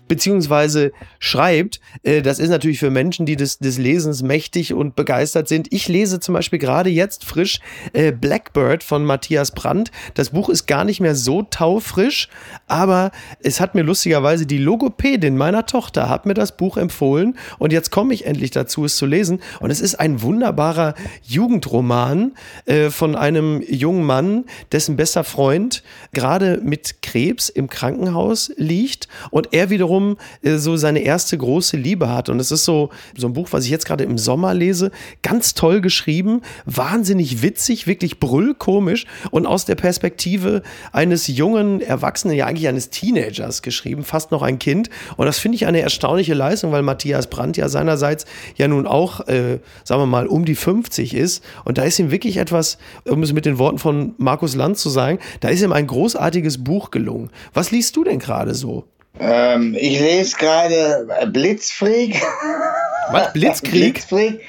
[0.08, 1.80] beziehungsweise schreibt.
[2.02, 5.72] Äh, das ist natürlich für Menschen, die des, des Lesens mächtig und begeistert sind.
[5.72, 7.60] Ich lese zum Beispiel gerade jetzt frisch
[7.92, 9.90] äh, Blackbird von Matthias Brandt.
[10.14, 12.28] Das Buch ist gar nicht mehr so taufrisch,
[12.66, 17.72] aber es hat mir lustigerweise die Logopädin meiner Tochter hat mir das Buch empfohlen und
[17.72, 19.40] jetzt komme ich endlich dazu, es zu lesen.
[19.60, 22.32] Und es ist ein wunderbarer Jugendroman
[22.64, 29.52] äh, von einem jungen Mann, dessen bester Freund gerade mit Krebs im Krankenhaus liegt und
[29.52, 32.28] er wiederum wiederum äh, so seine erste große Liebe hat.
[32.28, 34.90] Und es ist so, so ein Buch, was ich jetzt gerade im Sommer lese,
[35.22, 42.46] ganz toll geschrieben, wahnsinnig witzig, wirklich brüllkomisch und aus der Perspektive eines jungen Erwachsenen, ja
[42.46, 44.90] eigentlich eines Teenagers geschrieben, fast noch ein Kind.
[45.16, 48.24] Und das finde ich eine erstaunliche Leistung, weil Matthias Brandt ja seinerseits
[48.56, 51.42] ja nun auch, äh, sagen wir mal, um die 50 ist.
[51.64, 54.90] Und da ist ihm wirklich etwas, um es mit den Worten von Markus Land zu
[54.90, 57.30] sagen, da ist ihm ein großartiges Buch gelungen.
[57.52, 58.84] Was liest du denn gerade so?
[59.20, 62.20] Ähm, ich lese gerade Blitzfreak.
[63.10, 63.32] Was?
[63.32, 63.94] Blitzkrieg?
[63.94, 64.40] Blitzfreak.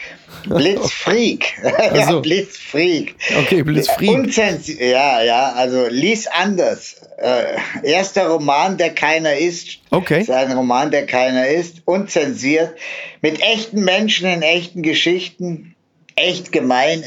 [0.45, 1.53] Blitzfreak.
[1.95, 2.21] ja, so.
[2.21, 3.15] Blitzfreak.
[3.39, 4.09] Okay, Blitzfreak.
[4.09, 4.81] Unzensiert.
[4.81, 7.01] Ja, ja, also lies anders.
[7.17, 9.79] Äh, erster Roman, der keiner ist.
[9.91, 10.21] Okay.
[10.21, 11.81] Ist ein Roman, der keiner ist.
[11.85, 12.75] Unzensiert.
[13.21, 15.75] Mit echten Menschen in echten Geschichten.
[16.15, 17.03] Echt gemein.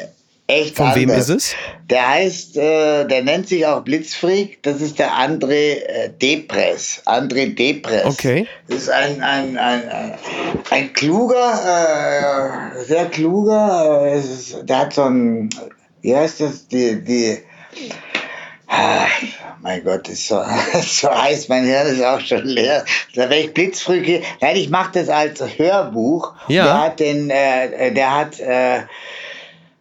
[0.48, 1.00] Echt Von anders.
[1.00, 1.54] wem ist es?
[1.88, 4.62] Der heißt, äh, der nennt sich auch Blitzfreak.
[4.62, 7.00] Das ist der André äh, Depres.
[7.06, 8.04] André Depres.
[8.04, 8.46] Okay.
[8.68, 10.14] Das ist ein, ein, ein, ein,
[10.70, 15.48] ein kluger, äh, sehr kluger, äh, ist, der hat so ein,
[16.00, 17.38] wie heißt das, die, die,
[18.66, 19.06] ah,
[19.60, 22.84] mein Gott, ist so, ist so heiß, mein Hirn ist auch schon leer.
[23.14, 26.32] Da wäre ich blitzfrüh, nein, ich mache das als Hörbuch.
[26.48, 26.64] Ja.
[26.64, 28.80] Der hat den, äh, der hat, äh,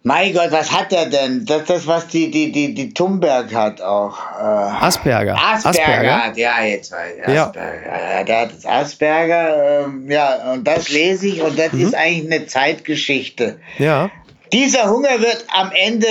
[0.03, 1.45] mein Gott, was hat er denn?
[1.45, 4.17] Das ist das, was die, die, die, die Thunberg hat auch.
[4.39, 4.43] Äh,
[4.85, 5.35] Asperger.
[5.37, 7.27] Asperger, hat, ja, jetzt weiß ich.
[7.27, 8.15] Asperger.
[8.17, 8.23] Ja.
[8.23, 11.81] Der hat das Asperger, ähm, ja, und das lese ich und das Mhm.
[11.87, 13.59] ist eigentlich eine Zeitgeschichte.
[13.77, 14.09] Ja.
[14.51, 16.07] Dieser Hunger wird am Ende.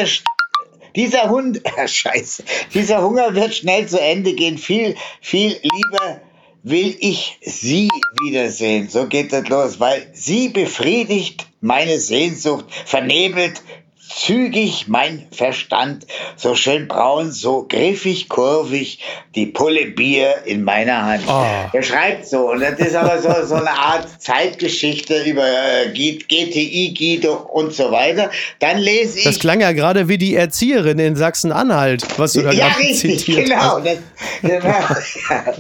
[0.97, 1.61] Dieser Hund.
[1.87, 2.45] Scheiße.
[2.75, 4.57] Dieser Hunger wird schnell zu Ende gehen.
[4.59, 6.21] Viel, viel lieber
[6.63, 7.89] will ich sie
[8.23, 8.89] wiedersehen.
[8.89, 13.63] So geht das los, weil sie befriedigt meine Sehnsucht, vernebelt
[14.11, 18.99] zügig mein Verstand, so schön braun, so griffig, kurvig,
[19.35, 21.25] die Pulle Bier in meiner Hand.
[21.29, 21.45] Oh.
[21.73, 26.95] Er schreibt so, und das ist aber so, so eine Art Zeitgeschichte über äh, GTI,
[26.97, 28.31] Guido und so weiter.
[28.59, 29.25] Dann lese ich.
[29.25, 33.19] Das klang ja gerade wie die Erzieherin in Sachsen-Anhalt, was du da ja, gerade richtig,
[33.21, 33.81] zitiert genau.
[33.83, 33.99] hast.
[34.43, 35.55] Genau ja.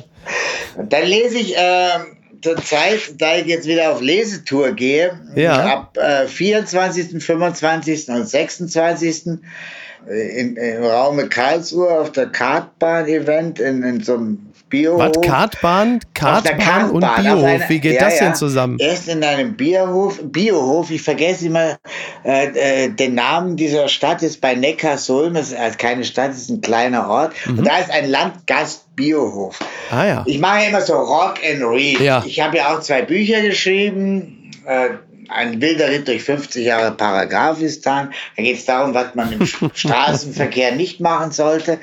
[0.76, 5.64] Und Dann lese ich ähm, zur Zeit, da ich jetzt wieder auf Lesetour gehe, Ja.
[5.64, 8.09] ab äh, 24., 25.
[8.09, 9.26] und 26.
[10.09, 15.00] äh, In, im Raume Karlsruhe auf der Kartbahn-Event in, in so einem Biohof.
[15.16, 15.20] Was?
[15.20, 17.44] Kartbahn, Kartbahn und Kartbahn, auf Biohof.
[17.44, 18.26] einer- Wie geht ja, das ja.
[18.26, 18.78] denn zusammen?
[18.78, 21.76] Erst in einem Bierhof, Biohof, ich vergesse immer
[22.24, 26.38] äh, äh, den Namen dieser Stadt, ist bei Neckarsulm, das ist also keine Stadt, es
[26.42, 27.33] ist ein kleiner Ort.
[27.48, 29.59] Und da ist ein Landgast-Biohof.
[29.61, 29.96] Mhm.
[29.98, 30.22] Ah ja.
[30.26, 32.00] Ich mache immer so Rock and Read.
[32.00, 32.22] Ja.
[32.24, 34.50] Ich habe ja auch zwei Bücher geschrieben.
[34.66, 34.90] Äh,
[35.33, 38.11] ein wilder Ritt durch 50 Jahre Paragraphistan.
[38.37, 41.79] Da geht es darum, was man im Straßenverkehr nicht machen sollte.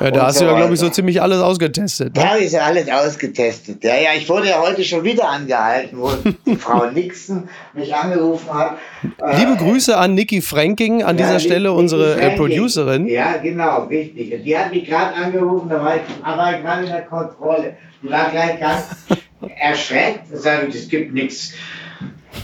[0.00, 2.16] Ja, da hast so du ja, glaube ich, so ziemlich alles ausgetestet.
[2.16, 2.30] Da Ne?
[2.30, 3.82] habe ich ja alles ausgetestet.
[3.84, 6.10] Ja, ja, ich wurde ja heute schon wieder angehalten, wo
[6.58, 8.78] Frau Nixon mich angerufen hat.
[9.20, 12.36] Äh, Liebe Grüße an Niki Franking, an ja, dieser die- Stelle unsere äh, Frankie.
[12.36, 13.06] Producerin.
[13.08, 14.42] Ja, genau, richtig.
[14.44, 17.76] Die hat mich gerade angerufen, da war ich, da war ich gerade in der Kontrolle.
[18.02, 18.84] Die war gleich ganz
[19.60, 20.20] erschreckt.
[20.32, 21.52] Es gibt nichts,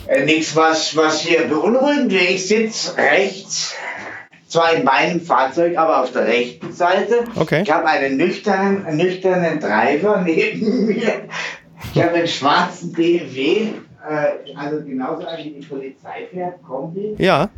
[0.07, 2.25] äh, nichts, was, was hier beunruhigend wäre.
[2.25, 3.75] Ich sitze rechts,
[4.49, 7.25] zwar in meinem Fahrzeug, aber auf der rechten Seite.
[7.37, 7.63] Okay.
[7.63, 11.29] Ich habe einen nüchternen, nüchternen Driver neben mir.
[11.95, 13.69] Ich habe einen schwarzen BMW,
[14.09, 17.15] äh, also genauso ein wie die Polizei fährt, Kombi.
[17.19, 17.49] Ja,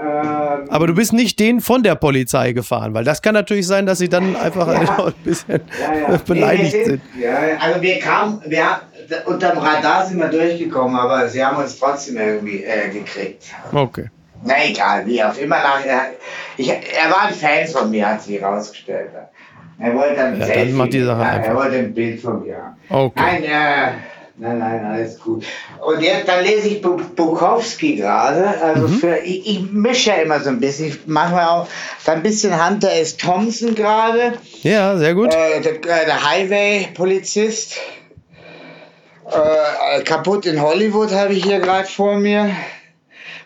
[0.00, 3.86] Ähm, aber du bist nicht den von der Polizei gefahren, weil das kann natürlich sein,
[3.86, 5.04] dass sie dann einfach Ja.
[5.06, 6.16] ein bisschen Ja, ja.
[6.24, 7.02] beleidigt Nee, wir sind.
[7.20, 8.82] Ja, also wir kamen, wir haben,
[9.26, 13.44] unterm Radar sind wir durchgekommen, aber sie haben uns trotzdem irgendwie äh, gekriegt.
[13.72, 14.06] Okay.
[14.44, 15.56] Na egal, wie auch immer.
[15.56, 16.12] Nach, er,
[16.56, 19.10] ich, er war ein Fan von mir, hat sich herausgestellt.
[19.78, 20.72] Er wollte ein Ja, Selfie.
[20.72, 21.48] macht die Sache einfach.
[21.50, 22.76] Er wollte ein Bild von mir haben.
[22.88, 23.20] Okay.
[23.22, 23.92] Nein, äh,
[24.36, 25.44] nein, nein, alles gut.
[25.86, 28.46] Und jetzt, dann lese ich Bu- Bukowski gerade.
[28.62, 28.98] Also Mhm.
[28.98, 30.88] für, ich, ich mische ja immer so ein bisschen.
[30.88, 31.66] Ich mache mal auch
[32.02, 33.16] so ein bisschen Hunter S.
[33.16, 34.34] Thompson gerade.
[34.62, 35.34] Ja, sehr gut.
[35.34, 37.76] Äh, der, äh, der Highway-Polizist.
[39.30, 42.50] Äh, kaputt in Hollywood habe ich hier gerade vor mir.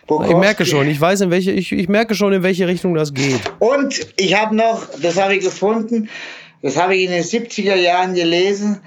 [0.07, 3.13] Ich merke schon, ich weiß in welche, ich, ich merke schon, in welche Richtung das
[3.13, 3.39] geht.
[3.59, 6.09] Und ich habe noch, das habe ich gefunden,
[6.61, 8.81] das habe ich in den 70er Jahren gelesen.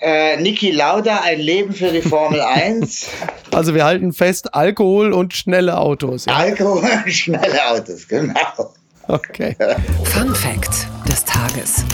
[0.00, 3.06] Äh, Niki Lauda, ein Leben für die Formel 1.
[3.52, 6.24] Also wir halten fest, Alkohol und schnelle Autos.
[6.24, 6.34] Ja.
[6.36, 8.34] Alkohol, schnelle Autos, genau.
[9.08, 9.54] Okay.
[10.04, 11.84] Fun Fact des Tages.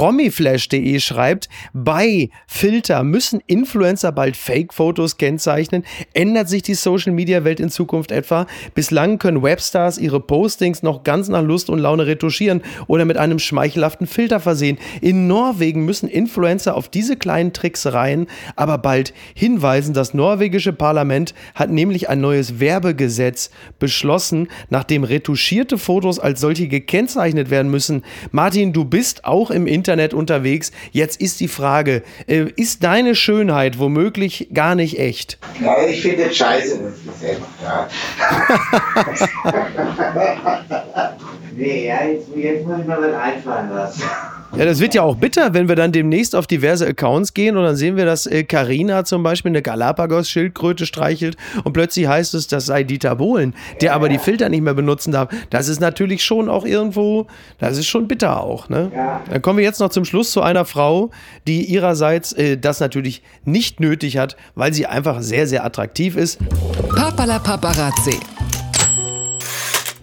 [0.00, 5.84] Promiflash.de schreibt, bei Filter müssen Influencer bald Fake-Fotos kennzeichnen.
[6.14, 8.46] Ändert sich die Social-Media-Welt in Zukunft etwa?
[8.74, 13.38] Bislang können Webstars ihre Postings noch ganz nach Lust und Laune retuschieren oder mit einem
[13.38, 14.78] schmeichelhaften Filter versehen.
[15.02, 19.92] In Norwegen müssen Influencer auf diese kleinen Tricksereien aber bald hinweisen.
[19.92, 27.50] Das norwegische Parlament hat nämlich ein neues Werbegesetz beschlossen, nachdem retuschierte Fotos als solche gekennzeichnet
[27.50, 28.02] werden müssen.
[28.30, 30.72] Martin, du bist auch im Internet unterwegs.
[30.92, 35.38] Jetzt ist die Frage, äh, ist deine Schönheit womöglich gar nicht echt?
[35.60, 37.88] Ja, ich finde es scheiße, dass das selber ja.
[41.56, 44.02] nee, ja, jetzt, jetzt muss ich mal was einfallen lassen.
[44.56, 47.62] Ja, das wird ja auch bitter, wenn wir dann demnächst auf diverse Accounts gehen und
[47.62, 52.48] dann sehen wir, dass Karina äh, zum Beispiel eine Galapagos-Schildkröte streichelt und plötzlich heißt es,
[52.48, 53.94] das sei Dieter Bohlen, der ja.
[53.94, 55.28] aber die Filter nicht mehr benutzen darf.
[55.50, 57.26] Das ist natürlich schon auch irgendwo,
[57.58, 58.68] das ist schon bitter auch.
[58.68, 58.90] Ne?
[58.94, 59.22] Ja.
[59.30, 61.10] Dann kommen wir jetzt noch zum Schluss zu einer Frau,
[61.46, 66.38] die ihrerseits äh, das natürlich nicht nötig hat, weil sie einfach sehr, sehr attraktiv ist.
[66.94, 68.18] Papala Paparazzi.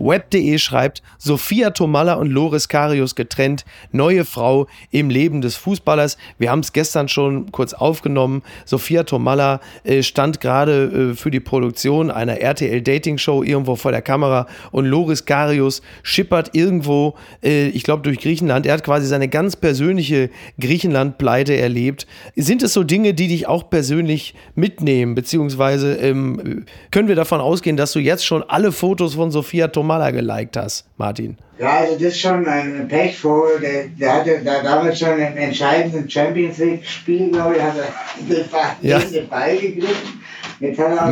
[0.07, 6.17] Web.de schreibt, Sophia Tomalla und Loris Karius getrennt, neue Frau im Leben des Fußballers.
[6.37, 8.41] Wir haben es gestern schon kurz aufgenommen.
[8.65, 14.47] Sophia Tomalla äh, stand gerade äh, für die Produktion einer RTL-Dating-Show irgendwo vor der Kamera
[14.71, 18.65] und Loris Karius schippert irgendwo, äh, ich glaube, durch Griechenland.
[18.65, 22.07] Er hat quasi seine ganz persönliche Griechenland-Pleite erlebt.
[22.35, 25.15] Sind es so Dinge, die dich auch persönlich mitnehmen?
[25.15, 29.96] Beziehungsweise ähm, können wir davon ausgehen, dass du jetzt schon alle Fotos von Sophia Tomalla
[29.97, 31.37] Maler geliked hast, Martin.
[31.59, 33.59] Ja, also das ist schon ein Pechvogel.
[33.59, 38.99] Der, der hatte da damals schon im entscheidenden Champions League-Spiel, glaube ich, hat er ja.
[38.99, 40.21] neben den Ball gegriffen.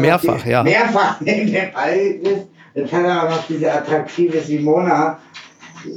[0.01, 0.63] mehrfach, die, ja.
[0.63, 2.47] Mehrfach neben den Ball gegriffen.
[2.75, 5.17] Jetzt hat er auch noch diese attraktive Simona,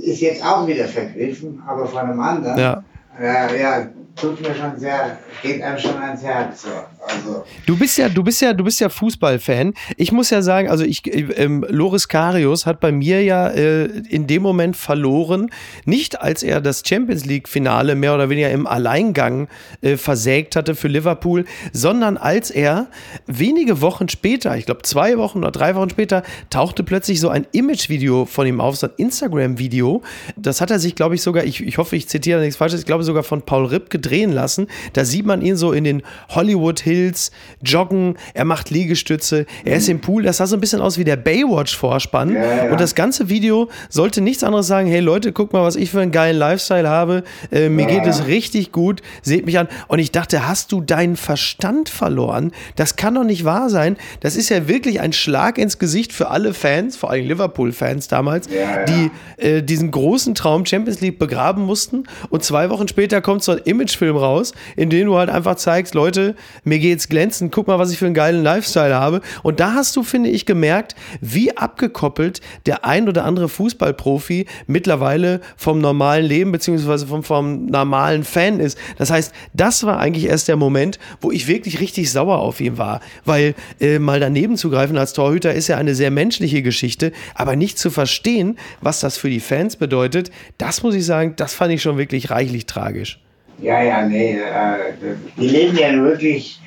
[0.03, 2.59] ist jetzt auch wieder vergriffen, aber von einem anderen.
[2.59, 2.83] Ja.
[3.21, 3.87] Ja, ja,
[4.21, 6.63] tut mir schon sehr, geht einem schon ans Herz.
[6.63, 6.69] So.
[7.07, 7.45] Also.
[7.67, 9.75] Du bist ja, du bist ja, du bist ja Fußballfan.
[9.97, 11.03] Ich muss ja sagen, also ich,
[11.39, 15.51] ähm, Loris Karius hat bei mir ja äh, in dem Moment verloren,
[15.85, 19.49] nicht als er das Champions League Finale mehr oder weniger im Alleingang
[19.81, 22.89] äh, versägt hatte für Liverpool, sondern als er
[23.27, 27.47] wenige Wochen später, ich glaube zwei Wochen oder drei Wochen später, tauchte plötzlich so ein
[27.53, 30.03] Image-Video von ihm auf, so ein Instagram-Video.
[30.37, 32.87] Das hat er sich, glaube ich, sogar, ich, ich hoffe, ich zitiere nichts Falsches, ich
[32.87, 34.67] glaube sogar von Paul Ripp gedreht drehen lassen.
[34.93, 37.31] Da sieht man ihn so in den Hollywood Hills
[37.63, 40.23] joggen, er macht Liegestütze, er ist im Pool.
[40.23, 42.35] Das sah so ein bisschen aus wie der Baywatch-Vorspann.
[42.35, 42.71] Ja, ja.
[42.71, 46.01] Und das ganze Video sollte nichts anderes sagen: hey Leute, guck mal, was ich für
[46.01, 47.25] einen geilen Lifestyle habe.
[47.51, 47.99] Äh, mir ja.
[47.99, 49.03] geht es richtig gut.
[49.23, 49.69] Seht mich an.
[49.89, 52.53] Und ich dachte, hast du deinen Verstand verloren?
[52.77, 53.97] Das kann doch nicht wahr sein.
[54.21, 58.49] Das ist ja wirklich ein Schlag ins Gesicht für alle Fans, vor allem Liverpool-Fans damals,
[58.49, 62.05] die äh, diesen großen Traum Champions League begraben mussten.
[62.31, 65.57] Und zwei Wochen später kommt so ein Image Imagefilm raus, in dem du halt einfach
[65.57, 66.35] zeigst, Leute,
[66.65, 69.21] mir geht's glänzend, guck mal, was ich für einen geilen Lifestyle habe.
[69.43, 75.41] Und da hast du, finde ich, gemerkt, wie abgekoppelt der ein oder andere Fußballprofi mittlerweile
[75.57, 78.79] vom normalen Leben beziehungsweise vom, vom normalen Fan ist.
[78.97, 82.79] Das heißt, das war eigentlich erst der Moment, wo ich wirklich richtig sauer auf ihn
[82.79, 87.13] war, weil äh, mal daneben zu greifen als Torhüter ist ja eine sehr menschliche Geschichte,
[87.35, 91.55] aber nicht zu verstehen, was das für die Fans bedeutet, das muss ich sagen, das
[91.55, 93.21] fand ich schon wirklich reichlich tragisch.
[93.61, 94.39] Ja, ja, nee.
[94.39, 94.95] Äh,
[95.37, 96.61] die leben ja wirklich,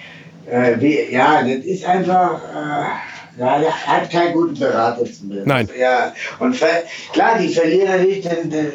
[0.49, 5.47] äh, wie, ja, das ist einfach, äh, ja, er hat keinen guten Berater zumindest.
[5.47, 5.69] Nein.
[5.79, 6.55] Ja, und
[7.13, 8.71] klar, die verlieren natürlich den, den,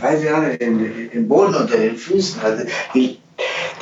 [0.00, 2.40] weiß ich auch nicht, den, den Boden unter den Füßen.
[2.42, 3.18] Also die,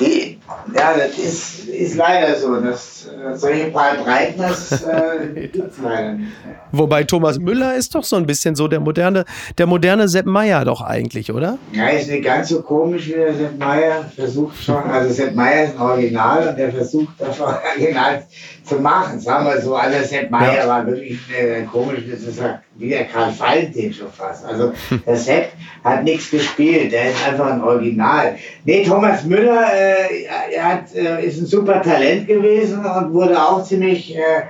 [0.01, 0.36] die,
[0.77, 2.61] ja, das ist, ist leider so.
[2.61, 6.33] Dass, äh, solche Paul Breitners äh, gibt es leider nicht.
[6.73, 9.25] Wobei Thomas Müller ist doch so ein bisschen so der moderne,
[9.57, 11.59] der moderne Sepp Meier doch eigentlich, oder?
[11.73, 14.05] Ja, ist nicht ganz so komisch wie der Sepp Meier.
[14.15, 17.41] Versucht schon, also Sepp Meier ist ein Original und der versucht das
[17.77, 18.25] Original
[18.65, 19.21] zu machen.
[19.21, 20.69] Sagen wir so, also Sepp Meier ja.
[20.69, 22.41] war wirklich äh, komisch, das ist
[22.79, 24.45] wie der Karl Valentin schon fast.
[24.45, 24.73] Also
[25.07, 28.37] der Sepp hat nichts gespielt, der ist einfach ein Original.
[28.65, 34.17] Nee, Thomas Müller äh, hat, äh, ist ein super Talent gewesen und wurde auch ziemlich
[34.17, 34.43] äh,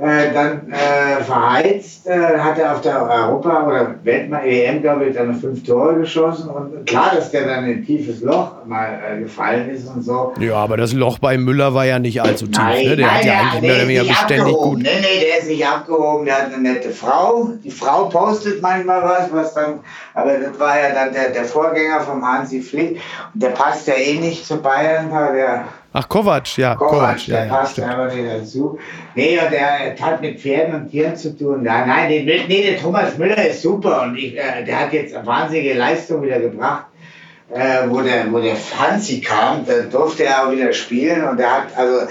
[0.00, 5.34] äh, dann äh, verheizt, äh, hat er auf der Europa- oder Weltmeister-EM, glaube ich, dann
[5.34, 6.50] fünf Tore geschossen.
[6.50, 10.34] Und klar, dass der dann in ein tiefes Loch mal äh, gefallen ist und so.
[10.38, 12.58] Ja, aber das Loch bei Müller war ja nicht allzu tief.
[12.58, 12.96] Nein, ne?
[12.96, 14.78] Der nein, hat ja eigentlich mehr oder weniger beständig gut.
[14.78, 16.26] Nee, nee, der ist nicht abgehoben.
[16.26, 17.50] Der hat eine nette Frau.
[17.64, 19.80] Die Frau postet manchmal was, was dann,
[20.14, 23.00] aber das war ja dann der, der Vorgänger vom Hansi Flick.
[23.34, 25.10] Und der passt ja eh nicht zu Bayern.
[25.10, 25.64] Der
[26.00, 26.76] Ach, Kovac, ja.
[26.76, 28.78] Kovac, Kovac der ja, passt ja, aber nicht dazu.
[29.16, 31.64] Nee, und der hat mit Pferden und Tieren zu tun.
[31.64, 35.12] Ja, nein, nee, nee, der Thomas Müller ist super und ich, äh, der hat jetzt
[35.12, 36.86] eine wahnsinnige Leistung wieder gebracht.
[37.50, 41.62] äh, wo, der, wo der Franzi kam, da durfte er auch wieder spielen und er
[41.62, 42.06] hat, also,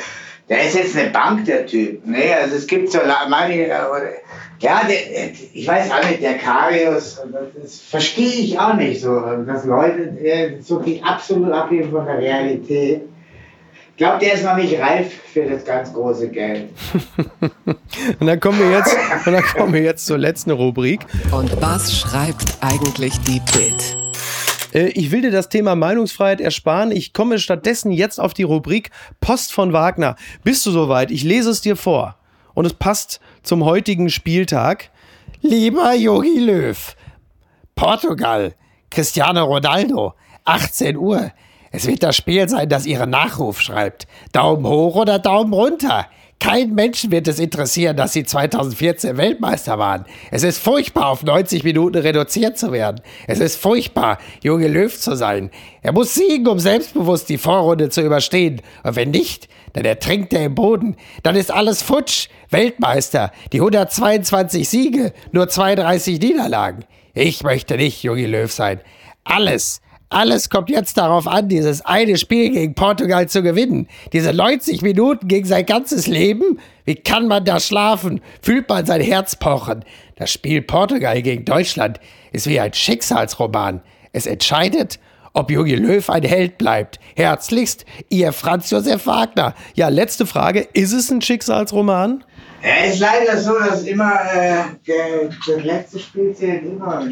[0.49, 2.05] der ist jetzt eine Bank, der Typ.
[2.05, 2.33] Ne?
[2.41, 7.21] Also es gibt so manche, ja, der, ich weiß auch nicht, der Karius,
[7.61, 10.13] das verstehe ich auch nicht so, dass Leute
[10.61, 13.01] so viel absolut abheben von der Realität.
[13.97, 16.69] Ich glaube, der ist noch nicht reif für das ganz große Geld.
[18.19, 20.99] und, dann kommen wir jetzt, und dann kommen wir jetzt zur letzten Rubrik.
[21.31, 23.97] Und was schreibt eigentlich die Bild?
[24.71, 26.91] Äh, ich will dir das Thema Meinungsfreiheit ersparen.
[26.91, 30.15] Ich komme stattdessen jetzt auf die Rubrik Post von Wagner.
[30.43, 31.09] Bist du soweit?
[31.09, 32.19] Ich lese es dir vor.
[32.53, 34.91] Und es passt zum heutigen Spieltag.
[35.41, 36.95] Lieber Jogi Löw,
[37.73, 38.53] Portugal,
[38.91, 40.13] Cristiano Ronaldo,
[40.45, 41.31] 18 Uhr.
[41.71, 44.07] Es wird das Spiel sein, das Ihren Nachruf schreibt.
[44.31, 46.07] Daumen hoch oder Daumen runter.
[46.39, 50.05] Kein Menschen wird es interessieren, dass sie 2014 Weltmeister waren.
[50.29, 53.01] Es ist furchtbar, auf 90 Minuten reduziert zu werden.
[53.25, 55.49] Es ist furchtbar, Junge Löw zu sein.
[55.81, 58.61] Er muss siegen, um selbstbewusst die Vorrunde zu überstehen.
[58.83, 60.95] Und wenn nicht, dann ertrinkt er im Boden.
[61.23, 62.29] Dann ist alles futsch.
[62.51, 66.85] Weltmeister, die 122 Siege, nur 32 Niederlagen.
[67.13, 68.79] Ich möchte nicht Junge Löw sein.
[69.23, 73.87] Alles, alles kommt jetzt darauf an, dieses eine Spiel gegen Portugal zu gewinnen.
[74.13, 76.59] Diese 90 Minuten gegen sein ganzes Leben.
[76.85, 78.21] Wie kann man da schlafen?
[78.41, 79.83] Fühlt man sein Herz pochen?
[80.15, 81.99] Das Spiel Portugal gegen Deutschland
[82.31, 83.81] ist wie ein Schicksalsroman.
[84.13, 84.97] Es entscheidet,
[85.33, 86.99] ob Jogi Löw ein Held bleibt.
[87.15, 89.53] Herzlichst, Ihr Franz Josef Wagner.
[89.75, 90.61] Ja, letzte Frage.
[90.73, 92.23] Ist es ein Schicksalsroman?
[92.67, 97.07] Es ist leider so, dass immer äh, der, das letzte Spiel zählt immer.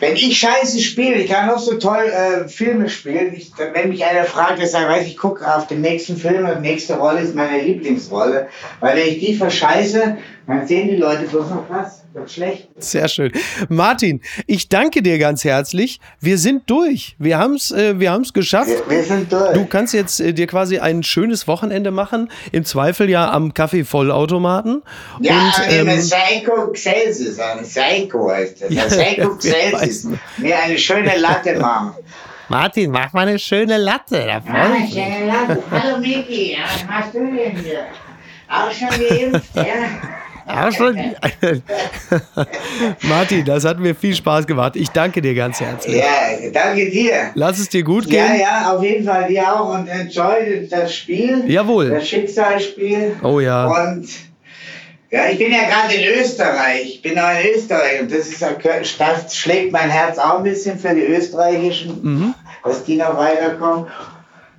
[0.00, 3.34] Wenn ich scheiße spiele, ich kann noch so toll äh, Filme spielen.
[3.34, 6.56] Ich, wenn mich einer fragt, ich sage, weiß ich gucke auf den nächsten Film und
[6.56, 8.48] die nächste Rolle ist meine Lieblingsrolle.
[8.80, 12.04] Weil wenn ich die verscheiße, dann sehen die Leute bloß noch was.
[12.12, 12.68] Wird schlecht.
[12.78, 13.30] Sehr schön.
[13.68, 16.00] Martin, ich danke dir ganz herzlich.
[16.18, 17.14] Wir sind durch.
[17.18, 18.70] Wir haben es äh, wir haben's geschafft.
[18.70, 19.52] Wir, wir, sind durch.
[19.52, 22.30] Du kannst jetzt äh, dir quasi ein schönes Wochenende machen.
[22.52, 24.82] Im Zweifel ja am Kaffee-Vollautomaten.
[25.20, 27.38] Ja, und, ähm, Seiko Celsius.
[27.62, 28.70] Seiko heißt das.
[28.70, 30.08] Ja, Seiko Celsius.
[30.38, 31.94] Mir eine schöne Latte machen.
[32.48, 34.24] Martin, mach mal eine schöne Latte.
[34.24, 35.62] Da ah, schöne Latte.
[35.70, 37.86] Hallo Miki, was machst du denn hier?
[38.48, 39.64] Auch schon geimpft, ja?
[40.48, 40.96] Ja, schon.
[43.02, 44.76] Martin, das hat mir viel Spaß gemacht.
[44.76, 45.96] Ich danke dir ganz herzlich.
[45.96, 47.32] Ja, danke dir.
[47.34, 48.24] Lass es dir gut gehen.
[48.24, 51.50] Ja, ja, auf jeden Fall dir auch und enjoy das Spiel.
[51.50, 51.90] Jawohl.
[51.90, 53.16] Das Schicksalsspiel.
[53.24, 53.66] Oh ja.
[53.66, 54.08] Und
[55.10, 56.86] ja, ich bin ja gerade in Österreich.
[56.86, 58.42] Ich bin auch in Österreich und das, ist,
[58.98, 62.34] das schlägt mein Herz auch ein bisschen für die Österreichischen, mhm.
[62.64, 63.86] dass die noch weiterkommen.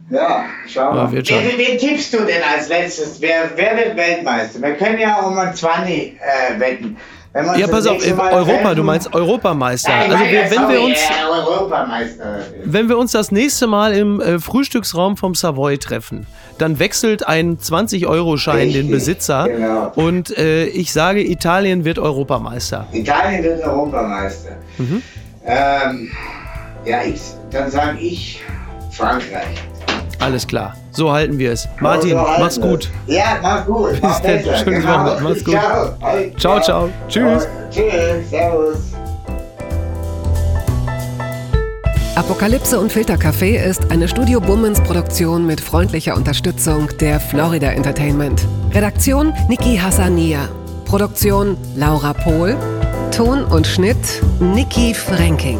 [0.10, 1.13] Ja, schau mal.
[1.13, 3.19] Ja, wen, wen tippst du denn als letztes?
[3.19, 4.62] Wer, wer wird Weltmeister?
[4.62, 6.97] Wir können ja um ein 20 äh, wetten.
[7.34, 9.94] Ja, pass auf, Europa, treffen, du meinst Europameister.
[9.94, 10.98] Also wir, wenn wir uns,
[11.32, 12.40] Europameister.
[12.63, 16.26] wenn wir uns das nächste Mal im äh, Frühstücksraum vom Savoy treffen,
[16.58, 19.92] dann wechselt ein 20-Euro-Schein den Besitzer genau.
[19.96, 22.88] und äh, ich sage, Italien wird Europameister.
[22.92, 24.58] Italien wird Europameister.
[24.78, 25.04] Mhm.
[25.46, 26.12] Ähm,
[26.86, 28.42] ja, ich, dann sage ich
[28.92, 29.46] Frankreich.
[30.19, 30.75] Alles klar.
[30.91, 31.67] So halten wir es.
[31.80, 32.89] Martin, so mach's gut.
[33.06, 33.91] Ja, mach's gut.
[33.91, 34.39] Bis Mach dann.
[34.43, 35.06] Schönes genau.
[35.06, 35.23] Wochenende.
[35.23, 35.53] Mach's gut.
[35.53, 36.60] Ciao.
[36.60, 36.89] Ciao, ciao.
[37.08, 37.47] Tschüss.
[37.69, 38.30] Tschüss.
[38.30, 38.77] Servus.
[42.15, 48.43] Apokalypse und Filtercafé ist eine Studio Bummens Produktion mit freundlicher Unterstützung der Florida Entertainment.
[48.73, 50.49] Redaktion Niki Hassania.
[50.86, 52.58] Produktion Laura Pohl.
[53.15, 53.97] Ton und Schnitt
[54.39, 55.60] Niki Franking.